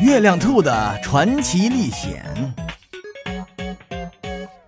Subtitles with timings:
[0.00, 2.54] 月亮兔的传奇历险，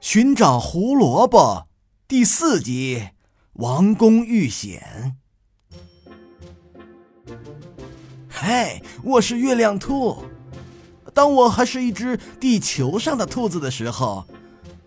[0.00, 1.68] 寻找胡萝卜
[2.08, 3.10] 第四集：
[3.52, 5.16] 王宫遇险。
[8.28, 10.24] 嗨，我是月亮兔。
[11.14, 14.26] 当我还是一只地球上的兔子的时候，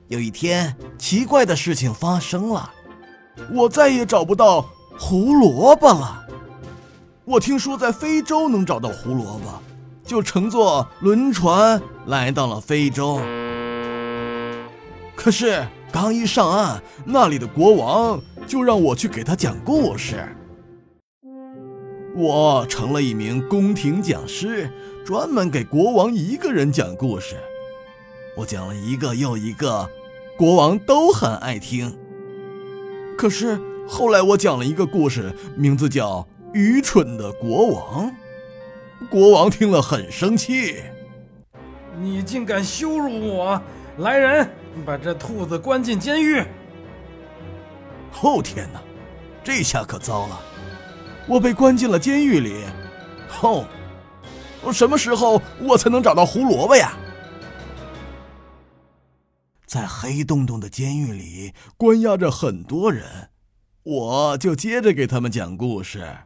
[0.10, 2.74] 有一天奇怪的事情发生了，
[3.54, 4.66] 我再也找不到
[5.00, 6.28] 胡萝卜了。
[7.24, 9.62] 我听说在非洲能找到胡萝卜，
[10.06, 13.20] 就乘坐轮船来到了非洲。
[15.16, 20.24] 可是刚一上岸，那里的国王就让我去给他讲故事。
[22.16, 24.70] 我成了一名宫廷讲师，
[25.06, 27.36] 专门给国王一个人讲故事。
[28.38, 29.90] 我讲了一个又一个，
[30.38, 31.98] 国王都很爱听。
[33.18, 36.28] 可是后来我讲了一个故事，名字叫……
[36.54, 38.10] 愚蠢的国王，
[39.10, 40.82] 国王听了很生气。
[41.98, 43.62] 你竟敢羞辱我！
[44.00, 44.50] 来人，
[44.86, 46.44] 把这兔子关进监狱。
[48.12, 48.82] 后天呢，
[49.44, 50.40] 这下可糟了，
[51.28, 52.66] 我被关进了监狱里。
[53.30, 53.66] 吼，
[54.74, 56.98] 什么时候我才能找到胡萝卜呀？
[59.66, 63.30] 在黑洞洞的监狱里关押着很多人，
[63.84, 66.18] 我就接着给他们讲故事。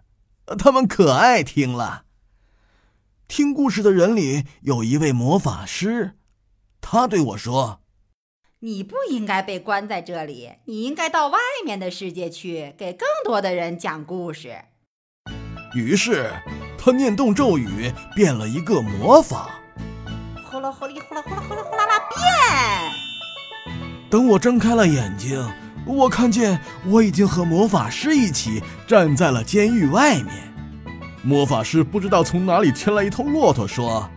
[0.57, 2.05] 他们可爱听了。
[3.30, 6.16] 听故事的人里有一位魔法师，
[6.81, 7.80] 他对我说
[8.61, 14.57] ：“你不应该被关在这里，你应该到外面的世界去，给更多的人讲故事。”
[15.75, 16.33] 于是
[16.75, 19.61] 他念动咒语，变了一个魔法，
[20.50, 22.19] 呼啦呼哩呼啦呼啦呼啦呼啦啦变。
[24.09, 25.47] 等我睁开了眼睛。
[25.85, 30.48] 我看见我已经和魔法师一起站在了监狱外面。
[31.22, 34.09] 魔法师不知道从哪里牵来一头骆驼，说：“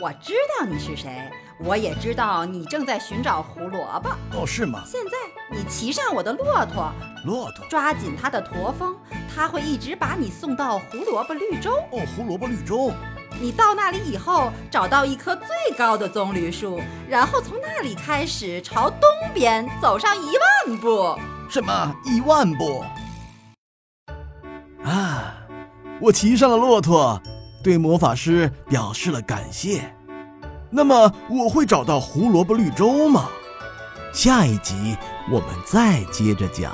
[0.00, 4.08] 我知道你是谁，我也知道你正在寻找胡萝卜。
[4.32, 4.82] 哦，是吗？
[4.86, 5.12] 现在
[5.54, 6.90] 你骑上我的骆驼，
[7.26, 8.96] 骆驼抓紧它的驼峰，
[9.34, 11.76] 它会一直把你送到胡萝卜绿洲。
[11.92, 12.90] 哦，胡萝卜绿洲。”
[13.38, 19.00] 你到那里以后，找到一棵最高的棕榈树，然后从那里开始朝东
[19.34, 20.30] 边走上一
[20.68, 21.18] 万步。
[21.50, 22.82] 什么一万步？
[24.84, 25.34] 啊！
[26.00, 27.20] 我骑上了骆驼，
[27.62, 29.94] 对魔法师表示了感谢。
[30.70, 33.28] 那么我会找到胡萝卜绿洲吗？
[34.12, 34.96] 下一集
[35.30, 36.72] 我们再接着讲。